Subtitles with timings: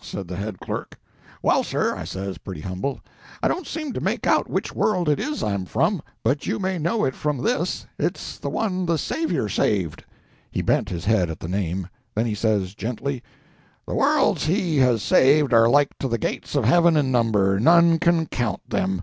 [0.00, 0.98] said the head clerk.
[1.44, 3.00] "Well, sir," I says, pretty humble,
[3.40, 6.02] "I don't seem to make out which world it is I'm from.
[6.24, 10.04] But you may know it from this—it's the one the Saviour saved."
[10.50, 11.86] He bent his head at the Name.
[12.16, 13.22] Then he says, gently—
[13.86, 18.26] "The worlds He has saved are like to the gates of heaven in number—none can
[18.26, 19.02] count them.